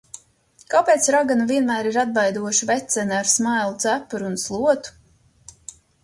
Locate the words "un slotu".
4.31-4.95